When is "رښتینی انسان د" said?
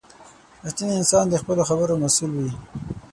0.63-1.35